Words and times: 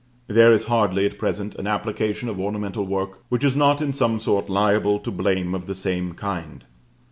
There 0.25 0.51
is 0.51 0.63
hardly, 0.63 1.05
at 1.05 1.19
present, 1.19 1.53
an 1.57 1.67
application 1.67 2.27
of 2.27 2.39
ornamental 2.39 2.87
work, 2.87 3.19
which 3.29 3.43
is 3.43 3.55
not 3.55 3.83
in 3.83 3.93
some 3.93 4.19
sort 4.19 4.49
liable 4.49 4.97
to 4.97 5.11
blame 5.11 5.53
of 5.53 5.67
the 5.67 5.75
same 5.75 6.13
kind. 6.15 6.65